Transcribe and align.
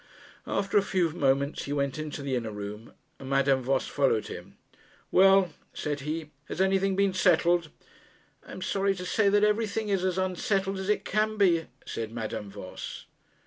After 0.47 0.79
a 0.79 0.81
few 0.81 1.11
moments 1.11 1.65
he 1.65 1.73
went 1.73 1.99
into 1.99 2.23
the 2.23 2.35
inner 2.35 2.49
room, 2.49 2.93
and 3.19 3.29
Madame 3.29 3.61
Voss 3.61 3.85
followed 3.87 4.29
him. 4.29 4.57
'Well,' 5.11 5.53
said 5.75 5.99
he, 5.99 6.31
'has 6.45 6.59
anything 6.59 6.95
been 6.95 7.13
settled?' 7.13 7.69
'I 8.47 8.51
am 8.51 8.61
sorry 8.63 8.95
to 8.95 9.05
say 9.05 9.29
that 9.29 9.43
everything 9.43 9.89
is 9.89 10.03
as 10.03 10.17
unsettled 10.17 10.79
as 10.79 10.89
it 10.89 11.05
can 11.05 11.37
be,' 11.37 11.67
said 11.85 12.11
Madame 12.11 12.49
Voss. 12.49 13.05